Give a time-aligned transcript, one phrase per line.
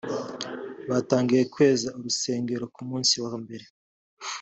[0.89, 3.65] batangiye kweza urusengero ku munsi wa mbere